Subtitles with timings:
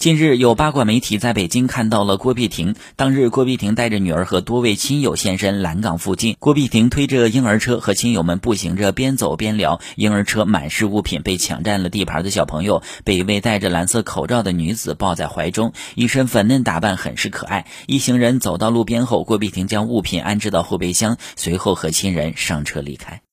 [0.00, 9.78] 近日有八卦媒体在北京看到了郭碧婷当日郭碧婷带着女儿和多位亲友现身蓝港附近郭碧婷推着婴儿车和亲友们步行着边走边聊。
[9.96, 23.20] 婴儿车满是物品被抢占了地盘的小朋友被一位戴着蓝色口罩的女子抱在怀中一身粉嫩打扮很是可爱一行人走到路边后郭碧婷将物品安置到后备箱随后和亲人上车离开。